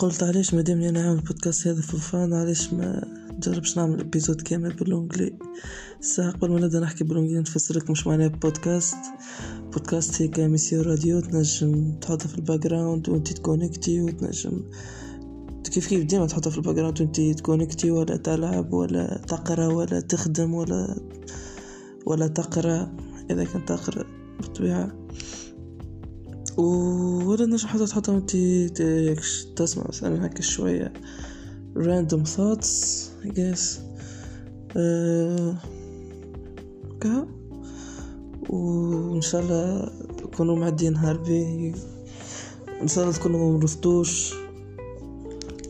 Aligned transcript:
قلت 0.00 0.22
علاش 0.22 0.54
مادامني 0.54 0.88
أنا 0.88 1.02
نعمل 1.02 1.20
بودكاست 1.20 1.66
هذا 1.66 1.80
في 1.80 1.96
فان 1.96 2.32
علاش 2.32 2.72
ما 2.72 3.04
نجربش 3.36 3.76
نعمل 3.76 4.00
ابيزود 4.00 4.40
كامل 4.40 4.72
بالونجلي 4.72 5.32
ساعة 6.00 6.30
قبل 6.30 6.50
ما 6.50 6.60
نبدأ 6.60 6.80
نحكي 6.80 7.04
بالونجلي 7.04 7.40
نفسر 7.40 7.76
لك 7.76 7.90
مش 7.90 8.06
معناه 8.06 8.26
بودكاست 8.26 8.96
بودكاست 9.72 10.22
هيك 10.22 10.40
ميسيو 10.40 10.82
راديو 10.82 11.20
تنجم 11.20 11.92
تحطها 12.00 12.28
في 12.28 12.38
الباك 12.38 12.60
جراوند 12.60 13.08
وانت 13.08 13.32
تكونكتي 13.32 14.00
وتنجم 14.00 14.62
كيف 15.70 15.86
كيف 15.88 16.04
ديما 16.04 16.26
تحطها 16.26 16.50
في 16.50 16.58
الباك 16.58 16.74
جراوند 16.74 17.00
وانت 17.00 17.20
تكونكتي 17.20 17.90
ولا 17.90 18.16
تلعب 18.16 18.72
ولا 18.72 19.20
تقرأ 19.28 19.66
ولا 19.66 20.00
تخدم 20.00 20.54
ولا 20.54 20.96
ولا 22.06 22.26
تقرأ 22.26 22.92
إذا 23.30 23.44
كنت 23.44 23.68
تقرأ 23.68 24.04
بالطبيعة. 24.40 24.92
ولا 26.60 27.46
نجم 27.46 27.68
حتى 27.68 27.86
تحطها 27.86 28.12
وانت 28.14 28.36
تسمع 29.56 29.84
مثلا 29.88 30.26
هكا 30.26 30.42
شوية 30.42 30.92
random 31.76 32.26
thoughts 32.36 32.68
I 33.24 33.28
guess. 33.28 33.78
أه 34.76 35.54
كها 37.00 37.26
وإن 38.48 39.20
شاء 39.20 39.40
الله 39.42 39.90
تكونوا 40.18 40.56
معدين 40.56 40.92
نهار 40.92 41.22
إن 42.82 42.88
شاء 42.88 43.04
الله 43.04 43.16
تكونوا 43.16 43.58
مرضتوش 43.58 44.34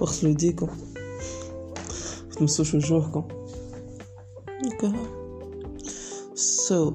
واغسلوا 0.01 0.33
يديكم. 0.33 0.69
متمسوش 2.31 2.75
وجوهكم 2.75 3.25
كها 4.81 5.21
so 6.35 6.93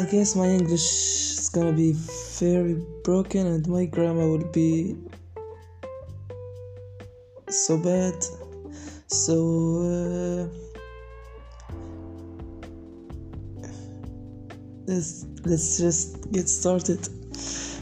I 0.00 0.04
guess 0.04 0.34
my 0.34 0.48
English 0.48 0.80
is 0.80 1.50
gonna 1.50 1.74
be 1.74 1.92
very 2.38 2.82
broken 3.04 3.46
and 3.46 3.68
my 3.68 3.84
grammar 3.84 4.30
will 4.30 4.50
be 4.50 4.96
so 7.50 7.76
bad. 7.76 8.14
So 9.08 9.36
uh, 9.84 10.48
let's 14.86 15.26
let's 15.44 15.76
just 15.76 16.32
get 16.32 16.48
started. 16.48 17.06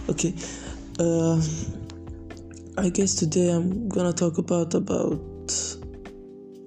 Okay. 0.09 0.35
Uh, 0.99 1.41
I 2.79 2.89
guess 2.89 3.15
today 3.15 3.51
I'm 3.51 3.89
gonna 3.89 4.13
talk 4.13 4.39
about 4.39 4.75
about 4.75 5.21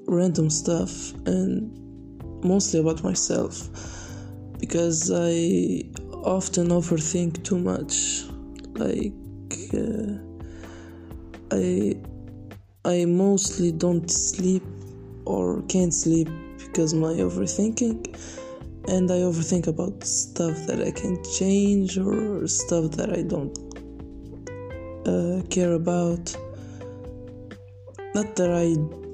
random 0.08 0.50
stuff 0.50 1.12
and 1.26 1.70
mostly 2.42 2.80
about 2.80 3.04
myself 3.04 4.01
because 4.62 5.12
I 5.12 5.84
often 6.24 6.70
overthink 6.70 7.44
too 7.44 7.58
much. 7.58 8.26
Like 8.84 9.12
uh, 9.74 10.22
I 11.52 11.98
I 12.86 13.06
mostly 13.06 13.72
don't 13.72 14.10
sleep 14.10 14.64
or 15.26 15.64
can't 15.64 15.94
sleep 15.94 16.30
because 16.58 16.94
my 16.94 17.14
overthinking 17.14 17.98
and 18.88 19.12
I 19.12 19.20
overthink 19.30 19.68
about 19.68 20.04
stuff 20.04 20.58
that 20.68 20.82
I 20.82 20.92
can 20.92 21.22
change 21.38 21.98
or 21.98 22.48
stuff 22.48 22.92
that 22.92 23.12
I 23.12 23.24
don't 23.24 23.58
uh, 25.08 25.42
care 25.50 25.74
about. 25.74 26.36
Not 28.14 28.36
that 28.36 28.52
I 28.52 28.68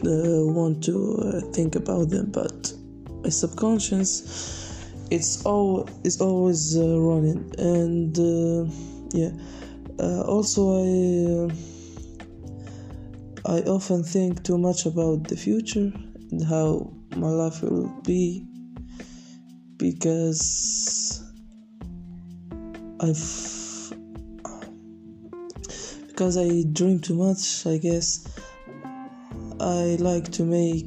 uh, 0.08 0.45
want 0.59 0.84
to 0.86 0.95
uh, 1.18 1.52
think 1.53 1.75
about 1.75 2.09
them, 2.09 2.31
but 2.31 2.73
my 3.23 3.30
subconscious 3.30 4.66
it's 5.11 5.45
all 5.45 5.89
it's 6.03 6.22
always 6.22 6.77
uh, 6.77 7.00
running. 7.00 7.53
And 7.58 8.17
uh, 8.17 8.72
yeah. 9.13 9.31
Uh, 10.00 10.22
also 10.27 10.77
i 10.77 11.50
i 13.51 13.62
often 13.62 14.03
think 14.03 14.44
too 14.44 14.56
much 14.56 14.85
about 14.85 15.28
the 15.28 15.35
future 15.35 15.91
and 16.29 16.45
how 16.45 16.94
my 17.16 17.29
life 17.29 17.63
will 17.63 17.88
be 18.03 18.45
because 19.78 21.24
i've 23.00 23.94
because 26.07 26.38
i 26.38 26.63
dream 26.74 27.00
too 27.00 27.16
much 27.16 27.66
i 27.66 27.78
guess. 27.78 28.28
I 29.59 29.97
like 30.00 30.31
to 30.34 30.44
make 30.44 30.85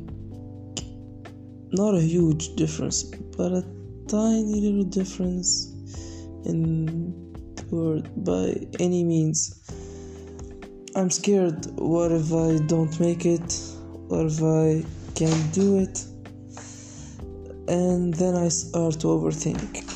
not 1.73 1.97
a 1.97 2.01
huge 2.01 2.55
difference 2.55 3.03
but 3.37 3.65
tiny 4.11 4.61
little 4.61 4.83
difference 4.83 5.73
in 6.45 6.87
the 7.55 7.65
world 7.71 8.09
by 8.25 8.57
any 8.81 9.05
means. 9.05 9.39
I'm 10.97 11.11
scared. 11.11 11.67
What 11.77 12.11
if 12.11 12.33
I 12.33 12.59
don't 12.67 12.99
make 12.99 13.25
it? 13.25 13.49
What 14.09 14.27
if 14.27 14.43
I 14.43 14.85
can't 15.15 15.53
do 15.53 15.79
it? 15.79 16.05
And 17.69 18.13
then 18.15 18.35
I 18.35 18.49
start 18.49 18.99
to 19.01 19.07
overthink. 19.07 19.87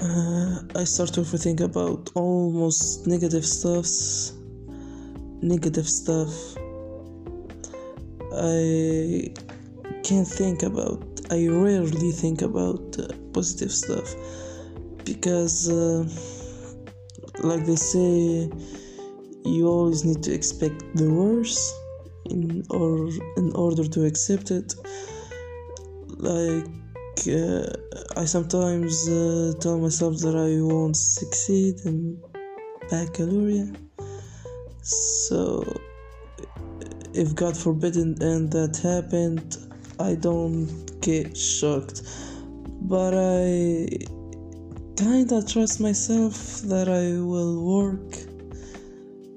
Uh, 0.00 0.78
I 0.78 0.84
start 0.84 1.12
to 1.14 1.22
overthink 1.22 1.60
about 1.60 2.10
almost 2.14 3.08
negative 3.08 3.44
stuffs. 3.44 4.32
Negative 5.42 5.88
stuff. 5.88 6.32
I 8.32 9.34
can't 10.04 10.28
think 10.28 10.62
about 10.62 11.11
I 11.32 11.46
rarely 11.46 12.12
think 12.12 12.42
about 12.42 12.98
uh, 12.98 13.08
positive 13.32 13.72
stuff 13.72 14.14
because, 15.02 15.66
uh, 15.70 16.04
like 17.42 17.64
they 17.64 17.76
say, 17.76 18.50
you 19.46 19.66
always 19.66 20.04
need 20.04 20.22
to 20.24 20.34
expect 20.34 20.84
the 20.94 21.10
worst 21.10 21.74
in 22.26 22.62
or 22.68 23.08
in 23.38 23.50
order 23.54 23.84
to 23.88 24.04
accept 24.04 24.50
it. 24.50 24.74
Like 26.18 26.68
uh, 27.26 28.20
I 28.20 28.26
sometimes 28.26 29.08
uh, 29.08 29.54
tell 29.58 29.78
myself 29.78 30.18
that 30.18 30.36
I 30.36 30.60
won't 30.60 30.98
succeed 30.98 31.76
in 31.86 32.20
baccalaureate, 32.90 33.78
so 34.82 35.64
if 37.14 37.34
God 37.34 37.56
forbid 37.56 37.96
and 37.96 38.52
that 38.52 38.76
happened, 38.82 39.56
I 39.98 40.14
don't 40.14 40.91
get 41.02 41.36
shocked, 41.36 42.02
but 42.82 43.12
I 43.14 43.88
kinda 44.96 45.42
trust 45.42 45.80
myself 45.80 46.62
that 46.62 46.88
I 46.88 47.20
will 47.20 47.54
work 47.64 48.10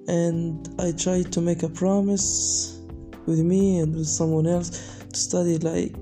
and 0.07 0.69
I 0.79 0.91
try 0.91 1.23
to 1.23 1.41
make 1.41 1.63
a 1.63 1.69
promise 1.69 2.79
with 3.25 3.39
me 3.39 3.79
and 3.79 3.95
with 3.95 4.07
someone 4.07 4.45
else 4.45 4.69
to 5.11 5.19
study 5.19 5.57
like 5.57 5.95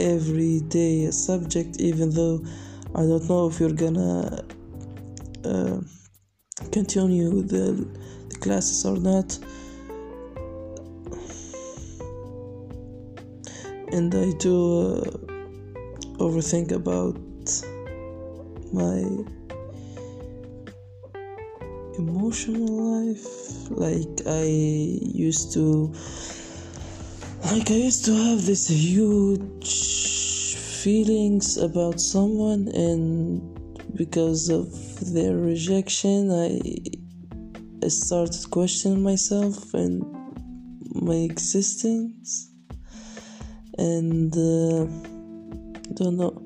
every 0.00 0.60
day 0.60 1.04
a 1.04 1.12
subject, 1.12 1.80
even 1.80 2.10
though 2.10 2.44
I 2.94 3.02
don't 3.02 3.28
know 3.28 3.46
if 3.46 3.60
you're 3.60 3.72
gonna 3.72 4.44
uh, 5.44 5.80
continue 6.72 7.42
the, 7.42 7.88
the 8.28 8.36
classes 8.40 8.84
or 8.84 8.96
not. 8.96 9.38
And 13.92 14.14
I 14.14 14.32
do 14.32 14.96
uh, 14.96 15.32
overthink 16.18 16.72
about 16.72 17.16
my 18.72 19.04
emotional 21.98 22.66
life. 22.66 23.70
Like 23.70 24.26
I 24.26 24.44
used 24.44 25.52
to, 25.52 25.92
like 27.50 27.70
I 27.70 27.74
used 27.74 28.04
to 28.06 28.14
have 28.14 28.46
this 28.46 28.68
huge 28.68 30.56
feelings 30.56 31.58
about 31.58 32.00
someone, 32.00 32.68
and 32.68 33.42
because 33.94 34.48
of 34.48 34.68
their 35.12 35.36
rejection, 35.36 36.30
I 36.30 36.60
I 37.84 37.88
started 37.88 38.50
questioning 38.50 39.02
myself 39.02 39.74
and 39.74 40.02
my 40.94 41.16
existence 41.16 42.51
and 43.78 44.32
uh, 44.32 44.86
don't 45.94 46.16
know. 46.16 46.42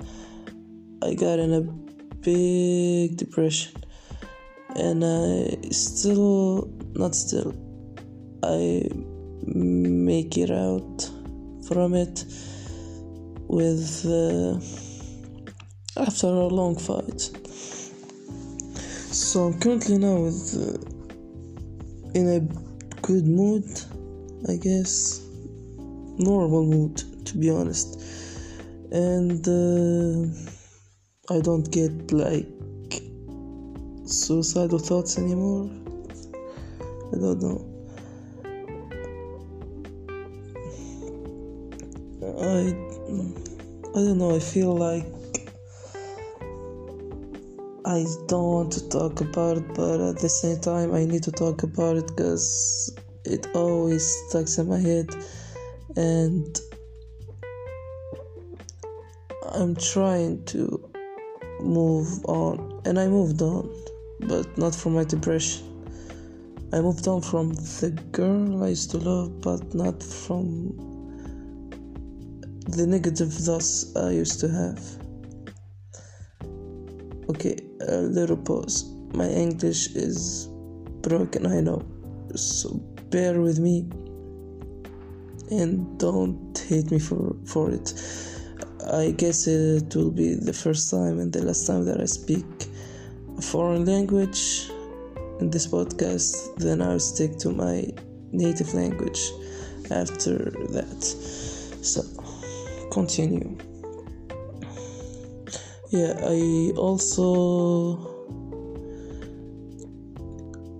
I 1.03 1.13
got 1.13 1.39
in 1.39 1.53
a 1.53 1.61
big 2.21 3.17
depression 3.17 3.71
and 4.75 5.03
i 5.05 5.55
still 5.71 6.67
not 6.93 7.15
still 7.15 7.53
i 8.43 8.83
make 9.45 10.37
it 10.37 10.51
out 10.51 11.09
from 11.67 11.93
it 11.93 12.25
with 13.47 14.05
uh, 14.05 14.59
after 16.01 16.27
a 16.27 16.47
long 16.47 16.75
fight. 16.77 17.21
So 19.13 19.45
i'm 19.45 19.59
currently 19.59 19.97
now 19.97 20.17
with 20.23 20.53
uh, 20.55 20.77
in 22.13 22.27
a 22.27 22.39
good 23.01 23.25
mood 23.25 23.65
i 24.49 24.57
guess. 24.57 25.21
Normal 26.19 26.65
mood 26.65 27.03
to 27.27 27.37
be 27.37 27.49
honest 27.49 28.01
and 28.91 29.47
uh, 29.47 31.35
i 31.35 31.39
don't 31.41 31.69
get 31.71 32.11
like 32.11 32.47
suicidal 34.07 34.79
thoughts 34.79 35.17
anymore. 35.17 35.69
I 37.13 37.17
don't 37.17 37.41
know. 37.41 37.65
I 42.21 42.73
I 43.89 43.99
don't 44.05 44.17
know. 44.17 44.35
I 44.35 44.39
feel 44.39 44.75
like 44.75 45.05
I 47.85 48.05
don't 48.27 48.51
want 48.51 48.71
to 48.73 48.89
talk 48.89 49.21
about 49.21 49.57
it, 49.57 49.67
but 49.73 50.01
at 50.01 50.19
the 50.19 50.29
same 50.29 50.59
time, 50.59 50.93
I 50.93 51.05
need 51.05 51.23
to 51.23 51.31
talk 51.31 51.63
about 51.63 51.97
it 51.97 52.07
because 52.07 52.95
it 53.25 53.47
always 53.53 54.05
stuck 54.27 54.47
in 54.57 54.69
my 54.69 54.79
head, 54.79 55.09
and 55.95 56.59
I'm 59.43 59.75
trying 59.75 60.43
to 60.45 60.89
move 61.59 62.25
on, 62.25 62.81
and 62.85 62.99
I 62.99 63.07
moved 63.07 63.41
on, 63.41 63.69
but 64.21 64.57
not 64.57 64.75
from 64.75 64.93
my 64.93 65.03
depression. 65.03 65.63
I 66.73 66.81
moved 66.81 67.07
on 67.07 67.21
from 67.21 67.53
the 67.53 67.91
girl 68.11 68.63
I 68.63 68.69
used 68.69 68.91
to 68.91 68.97
love, 68.97 69.41
but 69.41 69.73
not 69.73 70.01
from 70.03 70.75
the 72.67 72.85
negative 72.85 73.33
thoughts 73.33 73.95
I 73.95 74.11
used 74.11 74.39
to 74.41 74.49
have. 74.49 74.81
Okay, 77.29 77.57
a 77.87 77.97
little 77.97 78.37
pause. 78.37 78.85
My 79.13 79.29
English 79.29 79.95
is 79.95 80.47
broken, 81.01 81.45
I 81.45 81.61
know, 81.61 81.85
so 82.35 82.73
bear 83.09 83.39
with 83.39 83.59
me 83.59 83.87
and 85.49 85.97
don't 85.97 86.57
hate 86.67 86.91
me 86.91 86.99
for, 86.99 87.35
for 87.45 87.71
it. 87.71 87.93
I 88.91 89.11
guess 89.11 89.47
it 89.47 89.93
will 89.95 90.11
be 90.11 90.35
the 90.35 90.53
first 90.53 90.89
time 90.89 91.19
and 91.19 91.31
the 91.31 91.43
last 91.43 91.67
time 91.67 91.85
that 91.85 91.99
I 91.99 92.05
speak 92.05 92.45
a 93.37 93.41
foreign 93.41 93.85
language 93.85 94.69
in 95.39 95.49
this 95.49 95.67
podcast, 95.67 96.55
then 96.57 96.81
I'll 96.81 96.99
stick 96.99 97.37
to 97.39 97.51
my 97.51 97.85
native 98.31 98.73
language 98.73 99.19
after 99.91 100.51
that. 100.71 101.03
So, 101.81 102.03
continue. 102.91 103.57
Yeah, 105.89 106.19
I 106.23 106.73
also 106.75 108.17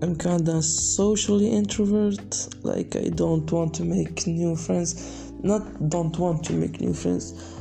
I'm 0.00 0.16
kinda 0.16 0.62
socially 0.62 1.50
introvert. 1.50 2.48
Like 2.62 2.94
I 2.96 3.08
don't 3.08 3.50
want 3.50 3.74
to 3.74 3.84
make 3.84 4.26
new 4.26 4.54
friends. 4.54 5.32
Not 5.42 5.88
don't 5.88 6.16
want 6.18 6.44
to 6.44 6.52
make 6.52 6.80
new 6.80 6.94
friends. 6.94 7.57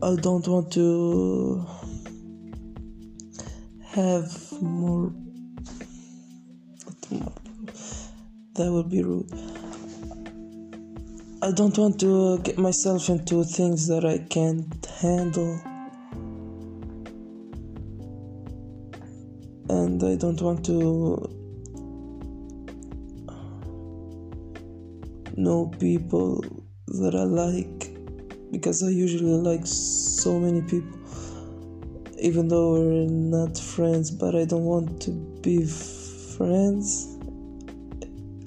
I 0.00 0.14
don't 0.14 0.46
want 0.46 0.72
to 0.74 1.66
have 3.88 4.62
more. 4.62 5.12
That 8.54 8.70
would 8.70 8.90
be 8.90 9.02
rude. 9.02 9.28
I 11.42 11.50
don't 11.50 11.76
want 11.76 11.98
to 12.00 12.38
get 12.40 12.58
myself 12.58 13.08
into 13.08 13.42
things 13.42 13.88
that 13.88 14.04
I 14.04 14.18
can't 14.18 14.86
handle. 15.00 15.60
And 19.68 20.02
I 20.04 20.14
don't 20.14 20.40
want 20.40 20.64
to 20.66 21.28
know 25.36 25.66
people 25.80 26.44
that 26.86 27.16
I 27.16 27.24
like 27.24 27.77
because 28.50 28.82
I 28.82 28.88
usually 28.88 29.24
like 29.24 29.66
so 29.66 30.38
many 30.38 30.62
people, 30.62 30.98
even 32.18 32.48
though 32.48 32.72
we're 32.72 33.06
not 33.06 33.56
friends, 33.58 34.10
but 34.10 34.34
I 34.34 34.44
don't 34.44 34.64
want 34.64 35.00
to 35.02 35.10
be 35.42 35.64
friends 35.66 37.18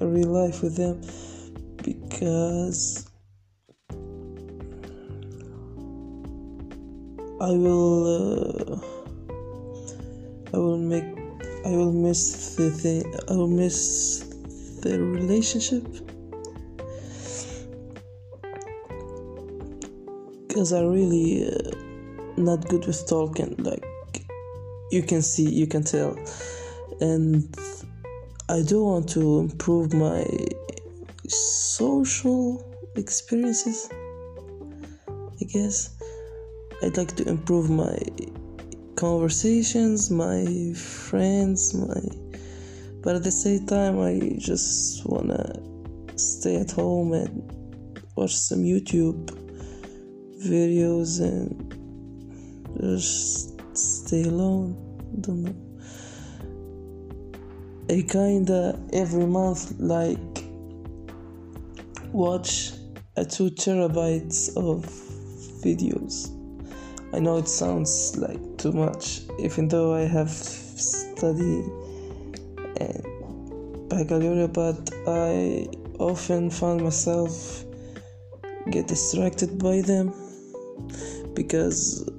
real 0.05 0.29
life 0.29 0.63
with 0.63 0.75
them 0.75 0.99
because 1.83 3.07
I 7.39 7.49
will 7.49 8.73
uh, 8.73 8.79
I 10.53 10.57
will 10.57 10.77
make 10.77 11.03
I 11.65 11.69
will 11.69 11.91
miss 11.91 12.55
the 12.55 12.71
thing 12.71 13.03
I 13.29 13.33
will 13.33 13.47
miss 13.47 14.19
the 14.81 14.99
relationship 14.99 15.85
because 20.51 20.73
I 20.73 20.81
really 20.81 21.47
uh, 21.47 21.71
not 22.35 22.67
good 22.67 22.85
with 22.85 23.07
talking 23.07 23.55
like 23.59 23.85
you 24.91 25.01
can 25.01 25.21
see 25.21 25.49
you 25.49 25.65
can 25.65 25.81
tell. 25.81 26.19
And 26.99 27.55
I 28.49 28.61
do 28.61 28.83
want 28.83 29.07
to 29.11 29.39
improve 29.39 29.93
my 29.93 30.25
social 31.27 32.69
experiences 32.97 33.89
I 35.07 35.45
guess. 35.45 35.95
I'd 36.83 36.97
like 36.97 37.15
to 37.15 37.29
improve 37.29 37.69
my 37.69 37.97
conversations 38.95 40.11
my 40.11 40.73
friends 40.73 41.73
my 41.73 42.01
but 43.01 43.15
at 43.15 43.23
the 43.23 43.31
same 43.31 43.65
time 43.67 44.01
I 44.01 44.35
just 44.37 45.05
wanna 45.05 45.53
stay 46.17 46.57
at 46.57 46.71
home 46.71 47.13
and 47.13 48.03
watch 48.17 48.35
some 48.35 48.63
YouTube 48.63 49.40
videos 50.41 51.21
and 51.21 51.71
just 52.79 53.59
stay 53.77 54.23
alone. 54.23 54.75
Don't 55.21 55.43
know. 55.43 55.55
I 57.89 58.01
kinda 58.03 58.79
every 58.93 59.25
month 59.25 59.73
like 59.79 60.45
watch 62.11 62.73
a 63.17 63.25
two 63.25 63.49
terabytes 63.51 64.55
of 64.55 64.85
videos. 65.63 66.29
I 67.13 67.19
know 67.19 67.37
it 67.37 67.47
sounds 67.47 68.17
like 68.17 68.57
too 68.57 68.71
much, 68.71 69.21
even 69.39 69.67
though 69.67 69.93
I 69.93 70.01
have 70.01 70.29
studied 70.29 71.65
and 72.79 73.89
baccalaureate, 73.89 74.53
but 74.53 74.89
I 75.07 75.67
often 75.99 76.49
find 76.49 76.81
myself 76.81 77.65
get 78.69 78.87
distracted 78.87 79.59
by 79.59 79.81
them 79.81 80.13
because 81.33 82.09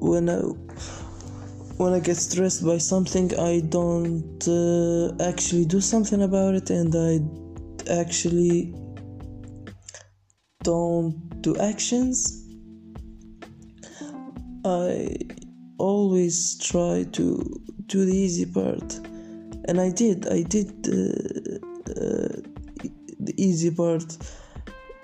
when 0.00 0.28
I 0.28 0.40
when 1.78 1.94
I 1.94 2.00
get 2.00 2.16
stressed 2.16 2.64
by 2.64 2.78
something, 2.78 3.36
I 3.38 3.60
don't 3.60 4.46
uh, 4.46 5.14
actually 5.22 5.64
do 5.64 5.80
something 5.80 6.22
about 6.22 6.54
it, 6.54 6.70
and 6.70 6.94
I 6.94 7.20
actually 8.00 8.74
don't 10.62 11.42
do 11.42 11.56
actions. 11.56 12.46
I 14.64 15.16
always 15.78 16.58
try 16.58 17.04
to 17.12 17.62
do 17.86 18.04
the 18.04 18.16
easy 18.16 18.46
part, 18.46 18.94
and 19.68 19.80
I 19.80 19.90
did. 19.90 20.28
I 20.28 20.42
did 20.42 20.68
uh, 20.86 21.58
uh, 21.90 22.36
the 23.18 23.34
easy 23.36 23.70
part 23.70 24.16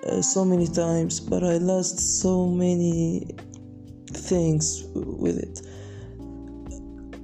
uh, 0.08 0.22
so 0.22 0.44
many 0.44 0.66
times, 0.66 1.20
but 1.20 1.44
I 1.44 1.58
lost 1.58 2.20
so 2.20 2.46
many 2.46 3.28
things 4.12 4.84
with 4.94 5.38
it. 5.38 5.60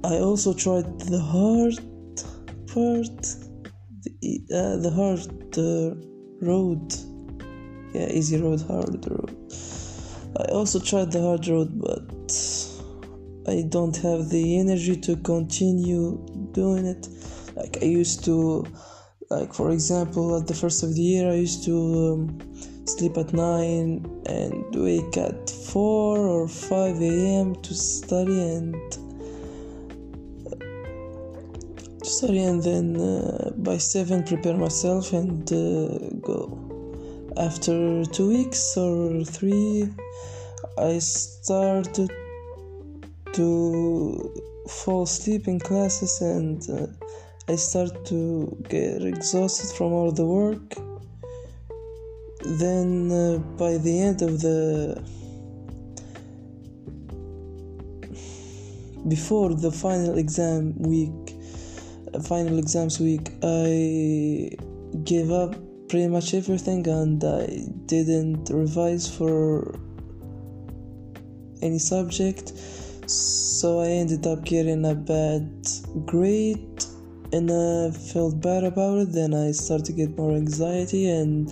I 0.03 0.19
also 0.19 0.53
tried 0.53 0.99
the 0.99 1.19
hard 1.19 1.75
part, 2.67 3.21
the, 4.03 4.41
uh, 4.53 4.77
the 4.77 4.91
hard 4.91 5.57
uh, 5.57 5.95
road. 6.45 6.93
Yeah, 7.93 8.09
easy 8.09 8.39
road, 8.39 8.61
hard 8.61 9.05
road. 9.09 9.35
I 10.37 10.51
also 10.51 10.79
tried 10.79 11.11
the 11.11 11.21
hard 11.21 11.47
road, 11.47 11.79
but 11.79 12.31
I 13.47 13.63
don't 13.69 13.95
have 13.97 14.29
the 14.29 14.59
energy 14.59 14.95
to 14.97 15.15
continue 15.17 16.23
doing 16.51 16.85
it. 16.85 17.07
Like 17.55 17.77
I 17.81 17.85
used 17.85 18.25
to, 18.25 18.65
like 19.29 19.53
for 19.53 19.71
example, 19.71 20.37
at 20.37 20.45
the 20.45 20.53
first 20.53 20.83
of 20.83 20.93
the 20.93 21.01
year, 21.01 21.31
I 21.31 21.35
used 21.35 21.63
to. 21.65 21.75
Um, 22.13 22.74
sleep 22.85 23.17
at 23.17 23.33
9 23.33 24.21
and 24.27 24.75
wake 24.75 25.17
at 25.17 25.49
4 25.49 26.17
or 26.19 26.47
5 26.47 27.01
a.m. 27.01 27.55
to 27.55 27.73
study 27.73 28.39
and 28.53 28.75
to 31.99 32.05
study 32.05 32.43
and 32.43 32.61
then 32.61 32.95
uh, 32.95 33.51
by 33.57 33.77
7 33.77 34.23
prepare 34.23 34.55
myself 34.55 35.13
and 35.13 35.51
uh, 35.51 35.97
go 36.21 36.59
after 37.37 38.05
2 38.05 38.27
weeks 38.27 38.77
or 38.77 39.23
3 39.23 39.89
I 40.77 40.99
started 40.99 42.11
to 43.33 44.33
fall 44.69 45.03
asleep 45.03 45.47
in 45.47 45.59
classes 45.59 46.21
and 46.21 46.61
uh, 46.69 46.87
I 47.47 47.55
start 47.55 48.05
to 48.05 48.57
get 48.69 49.01
exhausted 49.01 49.75
from 49.75 49.91
all 49.91 50.11
the 50.11 50.25
work 50.25 50.84
then 52.61 53.11
uh, 53.11 53.37
by 53.57 53.77
the 53.77 54.01
end 54.01 54.21
of 54.21 54.41
the 54.41 55.01
before 59.07 59.53
the 59.53 59.71
final 59.71 60.17
exam 60.17 60.73
week 60.77 61.35
uh, 62.13 62.19
final 62.19 62.57
exams 62.57 62.99
week 62.99 63.31
i 63.43 64.49
gave 65.03 65.31
up 65.31 65.55
pretty 65.89 66.07
much 66.07 66.33
everything 66.33 66.87
and 66.87 67.23
i 67.23 67.45
didn't 67.85 68.49
revise 68.49 69.07
for 69.07 69.77
any 71.65 71.79
subject. 71.79 72.53
So 73.09 73.79
i 73.81 73.87
ended 73.87 74.25
up 74.27 74.43
getting 74.43 74.85
a 74.85 74.95
bad 74.95 75.49
grade 76.05 76.83
and 77.33 77.51
i 77.51 77.91
felt 77.91 78.41
bad 78.41 78.63
about 78.63 78.99
it. 78.99 79.11
Then 79.11 79.33
i 79.33 79.51
started 79.51 79.85
to 79.87 79.93
get 79.93 80.17
more 80.17 80.33
anxiety 80.35 81.09
and 81.09 81.51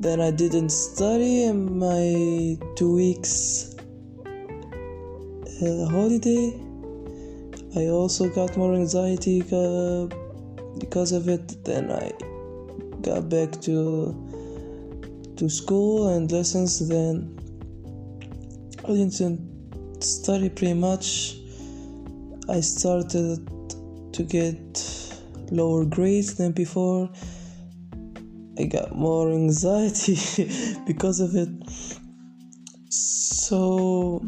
then 0.00 0.20
i 0.20 0.30
didn't 0.30 0.70
study 0.70 1.44
in 1.44 1.78
my 1.78 2.56
two 2.76 2.94
weeks 2.94 3.74
uh, 5.62 5.86
holiday 5.90 6.52
i 7.76 7.86
also 7.86 8.28
got 8.30 8.56
more 8.56 8.74
anxiety 8.74 9.42
uh, 9.52 10.06
because 10.78 11.12
of 11.12 11.28
it 11.28 11.64
then 11.64 11.90
i 11.90 12.10
got 13.02 13.28
back 13.28 13.50
to 13.60 14.14
to 15.36 15.48
school 15.48 16.08
and 16.08 16.32
lessons 16.32 16.88
then 16.88 17.38
I 18.88 18.92
didn't 18.92 20.02
study 20.02 20.48
pretty 20.48 20.72
much. 20.72 21.36
I 22.48 22.60
started 22.60 23.46
to 24.14 24.22
get 24.22 24.56
lower 25.50 25.84
grades 25.84 26.36
than 26.36 26.52
before. 26.52 27.10
I 28.58 28.64
got 28.64 28.96
more 28.96 29.30
anxiety 29.30 30.18
because 30.86 31.20
of 31.20 31.36
it. 31.36 31.48
So 32.90 34.20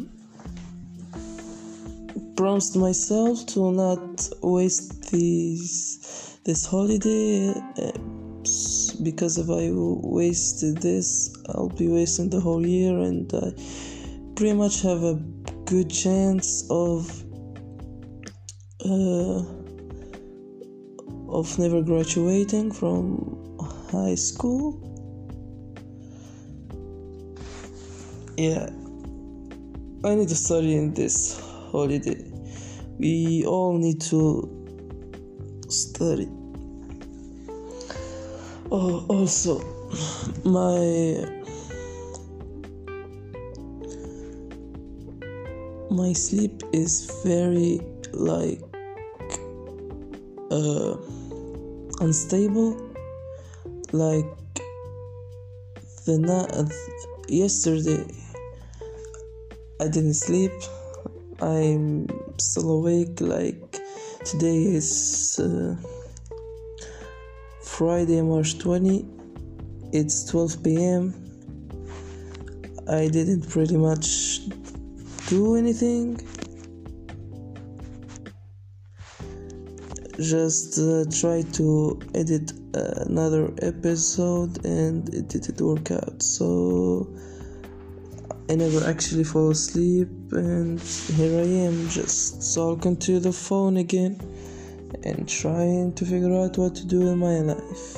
promised 2.37 2.77
myself 2.77 3.45
to 3.45 3.71
not 3.71 4.29
waste 4.41 5.11
this 5.11 6.39
this 6.45 6.65
holiday 6.65 7.49
uh, 7.49 7.91
because 9.03 9.37
if 9.37 9.49
I 9.49 9.69
wasted 9.71 10.77
this, 10.77 11.35
I'll 11.49 11.69
be 11.69 11.87
wasting 11.87 12.29
the 12.29 12.39
whole 12.39 12.65
year 12.65 12.97
and 12.99 13.31
I 13.33 13.51
pretty 14.35 14.53
much 14.53 14.81
have 14.81 15.03
a 15.03 15.15
good 15.65 15.89
chance 15.89 16.63
of 16.69 17.23
uh, 18.85 19.43
of 21.29 21.59
never 21.59 21.81
graduating 21.81 22.71
from 22.71 23.50
high 23.91 24.15
school. 24.15 24.79
Yeah, 28.37 28.69
I 30.03 30.15
need 30.15 30.29
to 30.29 30.35
study 30.35 30.75
in 30.75 30.93
this 30.93 31.39
holiday. 31.71 32.23
We 32.97 33.45
all 33.45 33.77
need 33.77 33.99
to 34.09 34.47
study. 35.67 36.29
Oh, 38.71 39.05
also, 39.09 39.59
my 40.45 41.25
my 45.91 46.13
sleep 46.13 46.63
is 46.71 47.11
very 47.25 47.81
like 48.13 48.61
uh, 50.49 50.95
unstable 51.99 52.90
like 53.93 54.25
the 56.05 56.17
night 56.17 56.71
yesterday 57.27 58.05
i 59.81 59.87
didn't 59.87 60.13
sleep. 60.13 60.51
I'm 61.41 62.07
still 62.37 62.69
awake 62.69 63.19
like 63.19 63.79
today 64.23 64.63
is 64.63 65.39
uh, 65.39 65.75
friday 67.63 68.21
march 68.21 68.59
20 68.59 69.05
it's 69.91 70.25
12 70.25 70.63
p.m 70.63 71.13
i 72.87 73.07
didn't 73.07 73.49
pretty 73.49 73.77
much 73.77 74.41
do 75.27 75.55
anything 75.55 76.19
just 80.21 80.79
uh, 80.79 81.03
try 81.11 81.41
to 81.53 81.99
edit 82.15 82.53
another 82.73 83.53
episode 83.61 84.63
and 84.65 85.13
it 85.13 85.27
didn't 85.29 85.61
work 85.61 85.91
out. 85.91 86.21
So 86.21 87.07
i 88.49 88.55
never 88.55 88.83
actually 88.89 89.23
fall 89.23 89.51
asleep 89.51 90.09
and 90.31 90.79
here 90.79 91.39
i 91.39 91.45
am 91.45 91.87
just 91.89 92.53
talking 92.55 92.97
to 92.97 93.19
the 93.19 93.31
phone 93.31 93.77
again 93.77 94.19
and 95.03 95.27
trying 95.27 95.93
to 95.93 96.05
figure 96.05 96.33
out 96.35 96.57
what 96.57 96.75
to 96.75 96.85
do 96.85 97.09
in 97.09 97.17
my 97.17 97.39
life. 97.39 97.97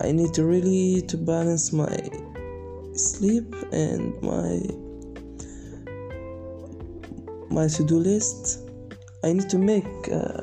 I 0.00 0.12
need 0.12 0.34
to 0.34 0.44
really 0.44 1.02
to 1.02 1.16
balance 1.16 1.72
my 1.72 1.96
sleep 2.94 3.54
and 3.72 4.14
my 4.22 4.60
my 7.50 7.68
to-do 7.68 7.98
list. 7.98 8.68
I 9.24 9.32
need 9.32 9.48
to 9.50 9.58
make 9.58 9.86
uh, 10.12 10.42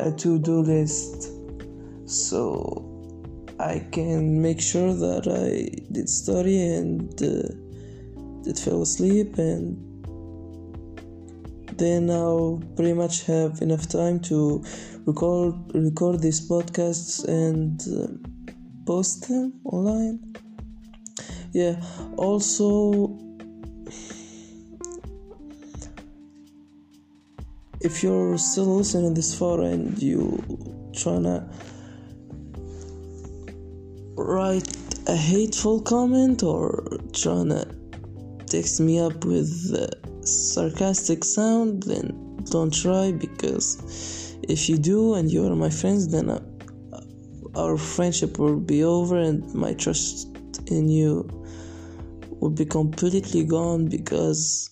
a 0.00 0.12
to-do 0.12 0.60
list. 0.60 1.32
So 2.06 2.90
i 3.60 3.78
can 3.92 4.40
make 4.40 4.60
sure 4.60 4.94
that 4.94 5.28
i 5.28 5.68
did 5.92 6.08
study 6.08 6.58
and 6.62 7.12
uh, 7.22 7.46
did 8.42 8.58
fall 8.58 8.82
asleep 8.82 9.36
and 9.36 9.76
then 11.76 12.10
i'll 12.10 12.62
pretty 12.74 12.94
much 12.94 13.26
have 13.26 13.60
enough 13.60 13.86
time 13.86 14.18
to 14.18 14.64
record 15.04 15.54
record 15.74 16.20
these 16.20 16.40
podcasts 16.48 17.26
and 17.28 17.82
uh, 17.88 18.06
post 18.86 19.28
them 19.28 19.52
online. 19.64 20.18
Yeah 21.52 21.76
also 22.16 23.09
if 27.80 28.02
you're 28.02 28.36
still 28.36 28.76
listening 28.76 29.14
this 29.14 29.36
far 29.38 29.62
and 29.62 30.00
you 30.02 30.42
tryna 30.92 31.50
write 34.16 34.76
a 35.08 35.16
hateful 35.16 35.80
comment 35.80 36.42
or 36.42 36.82
tryna 37.12 37.64
text 38.46 38.80
me 38.80 39.00
up 39.00 39.24
with 39.24 39.50
a 39.74 40.26
sarcastic 40.26 41.24
sound 41.24 41.82
then 41.84 42.44
don't 42.50 42.74
try 42.74 43.12
because 43.12 44.36
if 44.42 44.68
you 44.68 44.76
do 44.76 45.14
and 45.14 45.30
you 45.30 45.46
are 45.46 45.56
my 45.56 45.70
friends 45.70 46.08
then 46.12 46.28
uh, 46.28 46.40
our 47.56 47.78
friendship 47.78 48.38
will 48.38 48.60
be 48.60 48.84
over 48.84 49.16
and 49.16 49.54
my 49.54 49.72
trust 49.72 50.28
in 50.66 50.88
you 50.88 51.26
will 52.40 52.50
be 52.50 52.64
completely 52.64 53.42
gone 53.42 53.86
because 53.86 54.70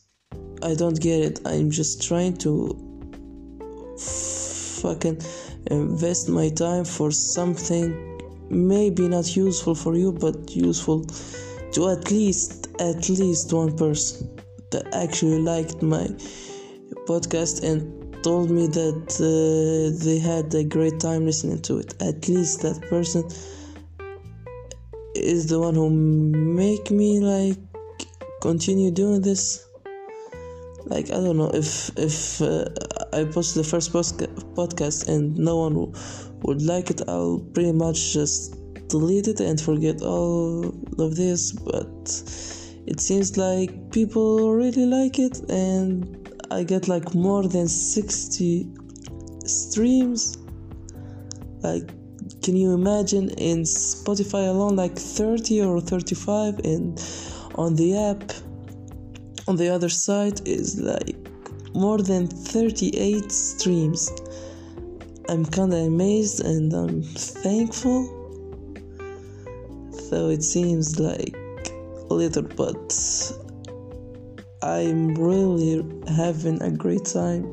I 0.63 0.75
don't 0.75 1.01
get 1.01 1.21
it. 1.21 1.41
I'm 1.47 1.71
just 1.71 2.03
trying 2.03 2.37
to 2.39 2.88
fucking 3.99 5.21
invest 5.71 6.29
my 6.29 6.49
time 6.51 6.85
for 6.85 7.11
something 7.11 8.19
maybe 8.51 9.09
not 9.09 9.37
useful 9.37 9.75
for 9.75 9.95
you 9.97 10.13
but 10.13 10.57
useful 10.57 11.05
to 11.73 11.89
at 11.91 12.11
least 12.11 12.69
at 12.81 13.09
least 13.09 13.53
one 13.53 13.77
person 13.77 14.29
that 14.71 14.87
actually 14.95 15.41
liked 15.41 15.83
my 15.83 16.07
podcast 17.07 17.63
and 17.63 17.99
told 18.23 18.51
me 18.51 18.67
that 18.67 19.09
uh, 19.21 20.05
they 20.05 20.19
had 20.19 20.53
a 20.55 20.65
great 20.65 21.01
time 21.01 21.25
listening 21.25 21.63
to 21.63 21.79
it. 21.79 21.95
At 22.03 22.29
least 22.29 22.63
that 22.63 22.81
person 22.89 23.25
is 25.15 25.47
the 25.47 25.59
one 25.59 25.75
who 25.75 25.91
make 25.91 26.91
me 26.91 27.21
like 27.21 27.59
continue 28.41 28.91
doing 28.91 29.23
this. 29.23 29.65
Like 30.85 31.07
i 31.11 31.19
don't 31.25 31.37
know 31.37 31.51
if 31.53 31.91
if 31.99 32.41
uh, 32.41 32.65
i 33.13 33.25
posted 33.25 33.65
the 33.65 33.69
first 33.69 33.93
podcast 33.93 35.09
and 35.09 35.37
no 35.37 35.57
one 35.57 35.93
would 36.43 36.63
like 36.63 36.91
it. 36.91 37.03
I'll 37.09 37.41
pretty 37.53 37.73
much 37.73 38.13
just 38.13 38.55
delete 38.89 39.29
it 39.29 39.41
and 39.41 39.61
forget 39.61 40.03
all 40.03 40.69
of 40.99 41.17
this 41.17 41.53
but 41.53 41.89
it 42.87 43.01
seems 43.01 43.37
like 43.37 43.91
people 43.91 44.53
really 44.53 44.87
like 44.87 45.19
it 45.19 45.39
and 45.51 46.31
i 46.51 46.63
get 46.63 46.89
like 46.89 47.15
more 47.15 47.47
than 47.47 47.69
60 47.69 48.67
streams. 49.45 50.39
Like 51.63 51.91
can 52.43 52.57
you 52.57 52.73
imagine? 52.73 53.31
In 53.31 53.63
spotify 53.63 54.49
alone 54.49 54.77
like 54.77 54.97
30 54.97 55.63
or 55.63 55.81
35 55.81 56.61
and 56.65 57.03
on 57.57 57.75
the 57.75 57.97
app 57.97 58.33
on 59.47 59.57
the 59.57 59.69
other 59.69 59.89
side 59.89 60.47
is 60.47 60.79
like 60.81 61.28
more 61.75 61.99
than 61.99 62.27
38 62.27 63.31
streams. 63.31 64.11
I'm 65.29 65.45
kinda 65.45 65.77
amazed 65.77 66.45
and 66.45 66.73
I'm 66.73 67.03
thankful. 67.03 68.15
Though 70.11 70.31
it 70.31 70.43
seems 70.43 70.99
like 70.99 71.37
a 72.11 72.15
little, 72.15 72.43
but 72.43 72.93
I'm 74.63 75.15
really 75.15 75.85
having 76.09 76.61
a 76.63 76.71
great 76.71 77.05
time 77.05 77.45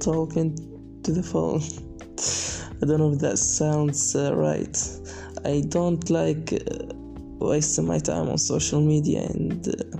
talking 0.00 0.56
to 1.02 1.12
the 1.12 1.22
phone. 1.22 1.60
I 2.82 2.86
don't 2.86 2.98
know 2.98 3.12
if 3.12 3.18
that 3.20 3.38
sounds 3.38 4.14
uh, 4.14 4.34
right. 4.34 4.76
I 5.44 5.62
don't 5.68 6.08
like 6.10 6.52
uh, 6.52 6.94
wasting 7.38 7.86
my 7.86 7.98
time 7.98 8.28
on 8.28 8.38
social 8.38 8.80
media 8.80 9.22
and 9.22 9.68
uh, 9.68 9.98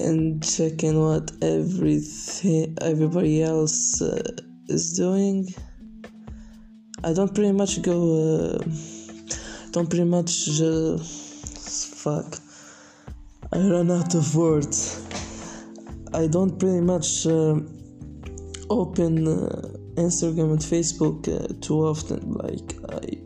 and 0.00 0.42
checking 0.42 1.00
what 1.00 1.30
everything 1.42 2.76
everybody 2.80 3.42
else 3.42 4.00
uh, 4.02 4.22
is 4.68 4.96
doing. 4.96 5.48
I 7.02 7.12
don't 7.12 7.34
pretty 7.34 7.52
much 7.52 7.82
go. 7.82 8.56
Uh, 8.56 8.58
don't 9.72 9.88
pretty 9.88 10.04
much. 10.04 10.60
Uh, 10.60 10.98
fuck. 10.98 12.38
I 13.52 13.58
run 13.58 13.90
out 13.90 14.14
of 14.14 14.34
words. 14.34 15.02
I 16.12 16.26
don't 16.26 16.58
pretty 16.58 16.80
much 16.80 17.26
uh, 17.26 17.56
open 18.70 19.28
uh, 19.28 19.68
Instagram 19.96 20.50
and 20.52 20.60
Facebook 20.60 21.28
uh, 21.28 21.52
too 21.60 21.80
often. 21.80 22.32
Like 22.32 22.74
I 22.90 23.18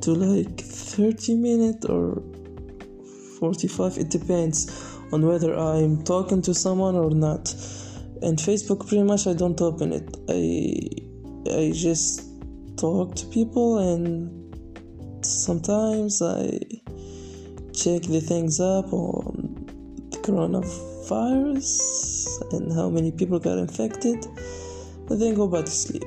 do 0.00 0.14
like 0.14 0.60
30 0.60 1.34
minutes 1.34 1.86
or 1.86 2.22
45. 3.40 3.98
It 3.98 4.10
depends 4.10 4.87
on 5.12 5.26
whether 5.26 5.54
I'm 5.54 6.02
talking 6.04 6.42
to 6.42 6.54
someone 6.54 6.94
or 6.96 7.10
not. 7.10 7.54
And 8.20 8.36
Facebook, 8.38 8.86
pretty 8.88 9.04
much, 9.04 9.26
I 9.26 9.32
don't 9.32 9.60
open 9.60 9.92
it. 9.92 10.16
I 10.28 10.88
I 11.50 11.72
just 11.72 12.22
talk 12.76 13.14
to 13.16 13.26
people, 13.26 13.78
and 13.78 14.30
sometimes 15.24 16.20
I 16.20 16.58
check 17.72 18.02
the 18.02 18.20
things 18.20 18.60
up 18.60 18.92
on 18.92 19.54
the 20.10 20.18
coronavirus 20.18 21.80
and 22.52 22.72
how 22.72 22.90
many 22.90 23.12
people 23.12 23.38
got 23.38 23.58
infected, 23.58 24.26
and 25.08 25.20
then 25.20 25.34
go 25.34 25.46
back 25.46 25.64
to 25.64 25.70
sleep. 25.70 26.04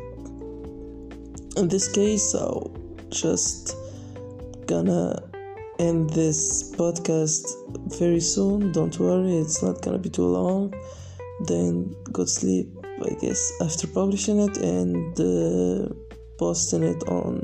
In 1.58 1.68
this 1.70 1.88
case, 1.92 2.36
I'll 2.36 2.72
just 3.10 3.76
gonna 4.68 5.31
end 5.82 6.12
this 6.12 6.72
podcast 6.76 7.44
very 8.00 8.20
soon. 8.20 8.72
Don't 8.72 8.98
worry, 9.00 9.38
it's 9.38 9.62
not 9.64 9.82
gonna 9.82 9.98
be 9.98 10.10
too 10.10 10.28
long. 10.28 10.74
Then 11.48 11.96
go 12.12 12.24
to 12.24 12.30
sleep, 12.30 12.68
I 13.10 13.14
guess, 13.22 13.42
after 13.62 13.88
publishing 13.88 14.40
it 14.48 14.58
and 14.58 15.14
uh, 15.20 15.94
posting 16.38 16.84
it 16.84 17.02
on 17.08 17.36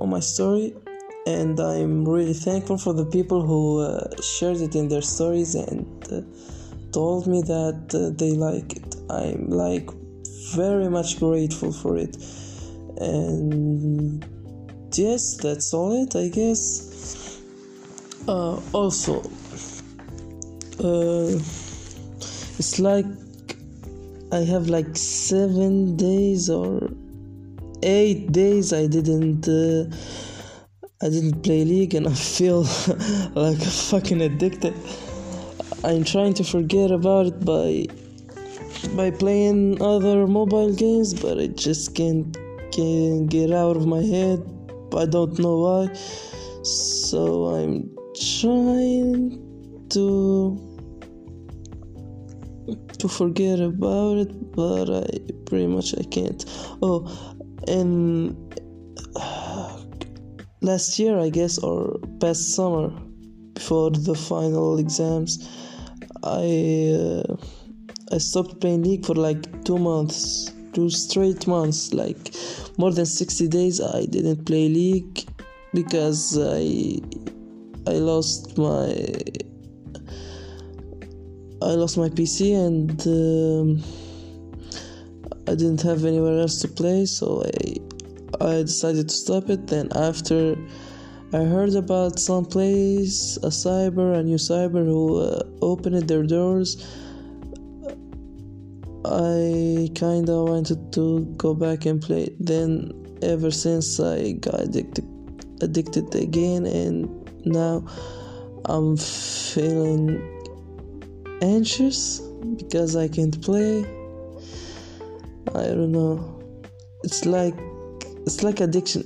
on 0.00 0.08
my 0.10 0.20
story. 0.20 0.74
And 1.26 1.58
I'm 1.58 2.06
really 2.06 2.34
thankful 2.34 2.78
for 2.78 2.92
the 2.92 3.06
people 3.06 3.40
who 3.46 3.80
uh, 3.80 4.20
shared 4.20 4.60
it 4.66 4.74
in 4.74 4.88
their 4.88 5.02
stories 5.02 5.54
and 5.54 5.86
uh, 6.12 6.20
told 6.92 7.26
me 7.26 7.40
that 7.42 7.80
uh, 7.94 8.10
they 8.20 8.32
like 8.32 8.76
it. 8.76 8.96
I'm 9.08 9.48
like 9.48 9.88
very 10.54 10.90
much 10.90 11.18
grateful 11.18 11.72
for 11.72 11.96
it. 11.96 12.16
And 12.98 14.24
yes, 14.98 15.36
that's 15.36 15.72
all 15.74 16.02
it, 16.02 16.16
I 16.16 16.28
guess. 16.28 17.40
Uh, 18.26 18.60
also, 18.72 19.20
uh, 20.80 21.38
it's 22.58 22.78
like 22.78 23.06
I 24.32 24.38
have 24.38 24.68
like 24.68 24.96
seven 24.96 25.96
days 25.96 26.48
or 26.48 26.90
eight 27.82 28.32
days 28.32 28.72
I 28.72 28.86
didn't 28.86 29.46
uh, 29.46 29.94
I 31.02 31.10
didn't 31.10 31.42
play 31.42 31.64
League 31.64 31.94
and 31.94 32.08
I 32.14 32.14
feel 32.14 32.62
like 33.34 33.58
fucking 33.58 34.22
addicted. 34.22 34.74
I'm 35.84 36.04
trying 36.04 36.34
to 36.34 36.44
forget 36.44 36.90
about 36.90 37.26
it 37.26 37.44
by 37.44 37.86
by 38.96 39.10
playing 39.10 39.82
other 39.82 40.26
mobile 40.26 40.72
games, 40.74 41.14
but 41.14 41.38
I 41.38 41.48
just 41.48 41.94
can't 41.94 42.36
can't 42.72 43.28
get 43.28 43.52
out 43.52 43.76
of 43.76 43.86
my 43.86 44.02
head. 44.02 44.53
I 44.96 45.06
don't 45.06 45.38
know 45.38 45.58
why. 45.58 45.94
So 46.62 47.46
I'm 47.46 47.90
trying 48.40 49.40
to 49.90 50.74
to 52.98 53.08
forget 53.08 53.60
about 53.60 54.16
it, 54.16 54.52
but 54.52 54.88
I 54.88 55.06
pretty 55.46 55.66
much 55.66 55.94
I 55.98 56.04
can't. 56.04 56.44
Oh, 56.80 57.06
and 57.68 58.34
last 60.62 60.98
year 60.98 61.18
I 61.18 61.28
guess 61.28 61.58
or 61.58 61.98
past 62.20 62.54
summer, 62.54 62.88
before 63.54 63.90
the 63.90 64.14
final 64.14 64.78
exams, 64.78 65.48
I 66.22 66.94
uh, 66.96 67.36
I 68.12 68.18
stopped 68.18 68.60
playing 68.60 68.84
League 68.84 69.04
for 69.04 69.14
like 69.14 69.64
two 69.64 69.78
months, 69.78 70.52
two 70.74 70.90
straight 70.90 71.46
months, 71.46 71.94
like 71.94 72.34
more 72.76 72.92
than 72.92 73.06
sixty 73.06 73.48
days. 73.48 73.80
I 73.80 74.06
didn't 74.06 74.44
play 74.44 74.68
League 74.68 75.26
because 75.72 76.38
I 76.38 77.00
I 77.86 77.94
lost 78.10 78.58
my 78.58 78.88
I 81.62 81.72
lost 81.82 81.96
my 81.96 82.08
PC 82.08 82.54
and 82.66 83.00
um, 83.06 83.82
I 85.48 85.54
didn't 85.54 85.82
have 85.82 86.04
anywhere 86.04 86.40
else 86.40 86.60
to 86.62 86.68
play, 86.68 87.06
so 87.06 87.42
I 87.44 87.76
I 88.40 88.62
decided 88.62 89.08
to 89.08 89.14
stop 89.14 89.48
it. 89.50 89.66
Then 89.66 89.88
after 89.94 90.56
I 91.32 91.42
heard 91.44 91.74
about 91.74 92.18
some 92.18 92.44
place, 92.44 93.36
a 93.38 93.48
cyber, 93.48 94.18
a 94.18 94.22
new 94.22 94.36
cyber 94.36 94.84
who 94.84 95.18
uh, 95.18 95.42
opened 95.62 96.08
their 96.08 96.22
doors. 96.22 96.76
I 99.04 99.90
kinda 99.94 100.42
wanted 100.42 100.92
to 100.92 101.20
go 101.36 101.54
back 101.54 101.84
and 101.84 102.00
play. 102.00 102.34
Then 102.40 102.92
ever 103.22 103.50
since 103.50 104.00
I 104.00 104.32
got 104.32 104.60
addicted, 104.60 105.04
addicted 105.60 106.14
again, 106.14 106.64
and 106.64 107.08
now 107.44 107.84
I'm 108.64 108.96
feeling 108.96 110.22
anxious 111.42 112.20
because 112.56 112.96
I 112.96 113.08
can't 113.08 113.40
play. 113.42 113.80
I 115.54 115.66
don't 115.66 115.92
know. 115.92 116.40
It's 117.02 117.26
like 117.26 117.54
it's 118.26 118.42
like 118.42 118.60
addiction. 118.60 119.04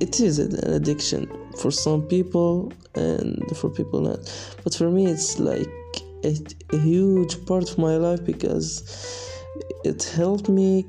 It 0.00 0.20
is 0.20 0.38
an 0.38 0.54
addiction 0.72 1.26
for 1.56 1.70
some 1.70 2.02
people 2.02 2.70
and 2.94 3.42
for 3.56 3.70
people 3.70 4.00
not. 4.00 4.20
But 4.62 4.74
for 4.74 4.90
me, 4.90 5.06
it's 5.06 5.38
like 5.38 5.68
a, 6.22 6.36
a 6.72 6.78
huge 6.78 7.46
part 7.46 7.70
of 7.70 7.78
my 7.78 7.96
life 7.96 8.24
because 8.24 8.82
it 9.84 10.02
helped 10.04 10.48
me 10.48 10.86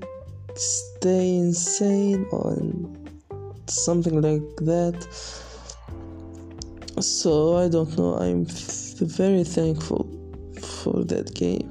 stay 0.56 1.36
insane 1.38 2.26
or 2.32 2.58
something 3.68 4.22
like 4.22 4.56
that. 4.66 5.08
So 7.00 7.58
I 7.58 7.70
don't 7.70 7.98
know. 7.98 8.16
I'm 8.16 8.46
very 8.46 9.44
thankful 9.44 10.10
for 10.62 11.04
that 11.06 11.34
game. 11.34 11.70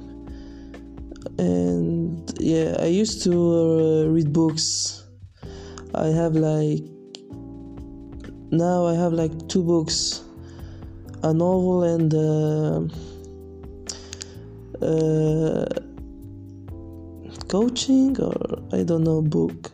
And 1.37 2.33
yeah, 2.39 2.75
I 2.79 2.85
used 2.85 3.23
to 3.23 3.33
uh, 3.33 4.09
read 4.09 4.33
books. 4.33 5.03
I 5.93 6.07
have 6.07 6.35
like 6.35 6.83
now 8.51 8.87
I 8.87 8.95
have 8.95 9.13
like 9.13 9.47
two 9.47 9.63
books, 9.63 10.23
a 11.21 11.31
novel 11.31 11.83
and 11.83 12.13
uh, 12.13 12.81
uh, 14.83 15.65
coaching 17.49 18.19
or 18.21 18.37
I 18.71 18.83
don't 18.83 19.03
know 19.03 19.21
book. 19.21 19.71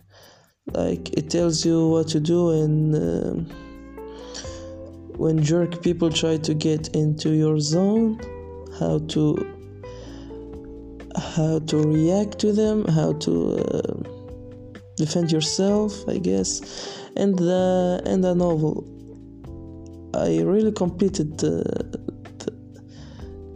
Like 0.74 1.14
it 1.14 1.30
tells 1.30 1.66
you 1.66 1.90
what 1.90 2.08
to 2.10 2.20
do 2.20 2.52
and. 2.52 2.96
Uh, 2.96 3.56
when 5.18 5.42
jerk 5.42 5.82
people 5.82 6.10
try 6.10 6.38
to 6.38 6.54
get 6.54 6.90
into 6.90 7.30
your 7.30 7.60
zone 7.60 8.20
how 8.80 9.00
to 9.08 9.36
how 11.36 11.60
to 11.60 11.78
react 11.78 12.38
to 12.40 12.52
them 12.52 12.86
how 12.86 13.14
to 13.14 13.58
uh, 13.58 13.94
defend 14.98 15.32
yourself 15.32 15.94
i 16.10 16.18
guess 16.18 17.00
and 17.16 17.38
the 17.40 18.02
and 18.06 18.24
the 18.24 18.36
novel 18.36 18.84
i 20.16 20.42
really 20.42 20.72
completed 20.72 21.38
the, 21.38 21.64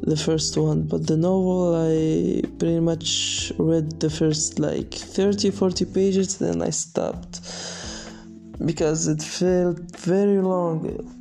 the, 0.02 0.18
first 0.18 0.58
one 0.58 0.84
but 0.84 1.06
the 1.08 1.18
novel 1.18 1.76
i 1.76 2.42
pretty 2.58 2.80
much 2.80 3.52
read 3.58 4.00
the 4.00 4.10
first 4.10 4.60
like 4.60 4.94
30 4.94 5.52
40 5.52 5.86
pages 5.86 6.38
then 6.38 6.62
i 6.62 6.70
stopped. 6.70 7.42
Because 8.66 9.08
it 9.08 9.24
felt 9.24 9.96
very 9.96 10.42
long. 10.42 10.78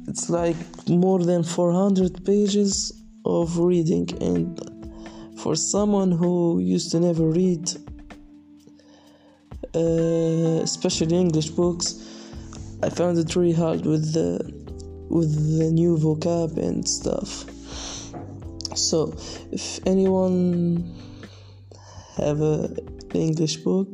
It's 0.09 0.29
like 0.29 0.57
more 0.89 1.21
than 1.21 1.45
400 1.45 2.25
pages 2.25 2.99
of 3.25 3.59
reading 3.59 4.09
and 4.21 4.59
for 5.39 5.55
someone 5.55 6.11
who 6.11 6.59
used 6.59 6.91
to 6.91 7.01
never 7.01 7.27
read 7.27 7.71
uh, 9.75 10.61
especially 10.63 11.17
english 11.17 11.51
books 11.51 11.87
i 12.83 12.89
found 12.89 13.19
it 13.19 13.37
really 13.37 13.53
hard 13.53 13.85
with 13.87 14.13
the 14.15 14.31
with 15.11 15.59
the 15.59 15.71
new 15.71 15.97
vocab 15.97 16.57
and 16.57 16.89
stuff 16.89 17.45
so 18.79 19.13
if 19.53 19.85
anyone 19.87 20.95
have 22.17 22.41
a 22.41 22.69
english 23.15 23.57
book 23.59 23.89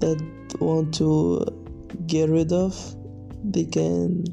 that 0.00 0.18
want 0.60 0.94
to 0.94 1.44
get 2.06 2.28
rid 2.28 2.52
of 2.52 2.74
they 3.44 3.64
can 3.64 4.24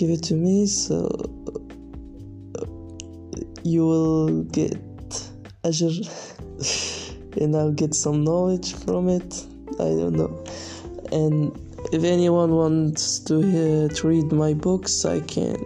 give 0.00 0.08
it 0.08 0.22
to 0.22 0.34
me. 0.34 0.66
So 0.66 1.08
you 3.62 3.86
will 3.86 4.44
get 4.44 4.78
Azure, 5.62 6.00
and 7.40 7.54
I'll 7.54 7.72
get 7.72 7.94
some 7.94 8.24
knowledge 8.24 8.74
from 8.74 9.10
it. 9.10 9.46
I 9.78 9.90
don't 10.00 10.16
know. 10.16 10.44
And 11.12 11.52
if 11.92 12.02
anyone 12.04 12.52
wants 12.52 13.18
to, 13.20 13.36
uh, 13.40 13.94
to 13.94 14.08
read 14.08 14.32
my 14.32 14.54
books 14.54 15.04
I 15.04 15.20
can 15.20 15.56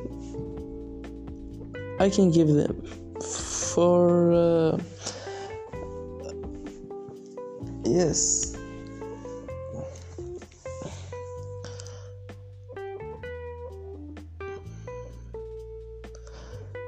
I 2.00 2.11
can 2.11 2.30
give 2.30 2.48
them 2.48 2.83
for 3.20 4.33
uh, 4.33 4.78
yes 7.85 8.57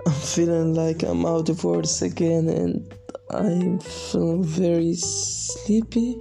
I'm 0.06 0.12
feeling 0.12 0.74
like 0.74 1.02
I'm 1.02 1.26
out 1.26 1.48
of 1.48 1.64
words 1.64 2.00
again 2.00 2.48
and 2.48 2.94
I'm 3.30 3.80
feeling 3.80 4.44
very 4.44 4.94
sleepy. 4.94 6.16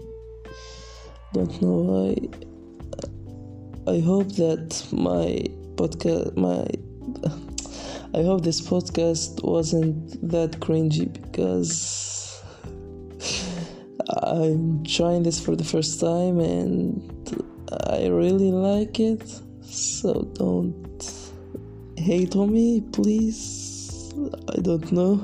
Don't 1.34 1.62
know 1.62 1.78
why. 1.86 2.16
I 3.94 4.00
hope 4.00 4.30
that 4.38 4.88
my 4.92 5.46
podcast, 5.76 6.36
my, 6.36 6.66
I 8.16 8.24
hope 8.24 8.44
this 8.44 8.62
podcast 8.62 9.44
wasn't 9.44 10.30
that 10.30 10.52
cringy 10.62 11.12
because 11.12 12.42
I'm 14.24 14.86
trying 14.86 15.24
this 15.24 15.38
for 15.38 15.58
the 15.58 15.66
first 15.66 16.00
time 16.00 16.40
and 16.40 17.04
I 17.88 18.08
really 18.08 18.52
like 18.54 19.02
it. 19.02 19.22
So 19.64 20.22
don't 20.32 21.12
hate 21.98 22.38
on 22.38 22.54
me, 22.54 22.80
please. 22.94 24.14
I 24.48 24.62
don't 24.62 24.90
know. 24.94 25.16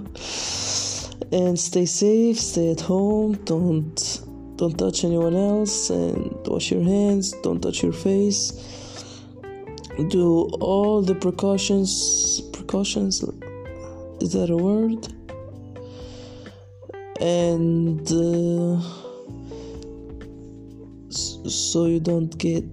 And 1.32 1.58
stay 1.58 1.86
safe, 1.86 2.38
stay 2.38 2.71
at 2.71 2.82
home, 2.82 3.36
don't 3.45 4.21
don't 4.58 4.77
touch 4.77 5.06
anyone 5.06 5.38
else 5.38 5.89
and 5.91 6.36
wash 6.45 6.71
your 6.71 6.84
hands, 6.84 7.32
don't 7.41 7.62
touch 7.62 7.84
your 7.84 7.93
face. 7.93 8.51
Do 10.10 10.49
all 10.60 11.01
the 11.01 11.15
precautions 11.15 12.50
precautions 12.71 13.21
is 14.21 14.31
that 14.31 14.49
a 14.49 14.55
word? 14.55 15.05
And 17.19 18.07
uh, 18.07 18.79
so 21.12 21.86
you 21.86 21.99
don't 21.99 22.38
get 22.38 22.63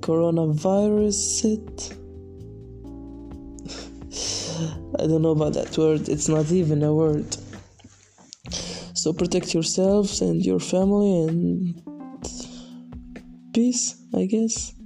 coronavirus 0.00 1.44
it 1.54 1.94
I 5.00 5.06
don't 5.06 5.22
know 5.22 5.32
about 5.32 5.54
that 5.54 5.76
word, 5.76 6.08
it's 6.08 6.28
not 6.28 6.52
even 6.52 6.82
a 6.84 6.94
word. 6.94 7.36
So 8.94 9.12
protect 9.12 9.54
yourselves 9.54 10.20
and 10.20 10.44
your 10.44 10.60
family 10.60 11.24
and 11.24 11.82
peace, 13.52 13.96
I 14.14 14.26
guess. 14.26 14.77